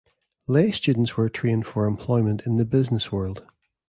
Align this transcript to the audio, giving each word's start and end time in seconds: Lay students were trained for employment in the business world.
Lay 0.47 0.71
students 0.71 1.15
were 1.15 1.29
trained 1.29 1.67
for 1.67 1.85
employment 1.85 2.47
in 2.47 2.57
the 2.57 2.65
business 2.65 3.11
world. 3.11 3.45